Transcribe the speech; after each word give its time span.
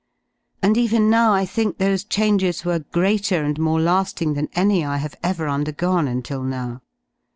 And 0.63 0.77
even 0.77 1.11
now 1.11 1.31
I 1.31 1.45
think 1.45 1.77
those 1.77 2.03
changes 2.03 2.65
were 2.65 2.79
greater 2.79 3.43
and 3.43 3.59
more 3.59 3.79
lading 3.79 4.33
than 4.33 4.49
any 4.53 4.83
I 4.83 4.97
have 4.97 5.13
ever 5.21 5.47
undergone 5.47 6.07
until 6.07 6.41
now. 6.41 6.81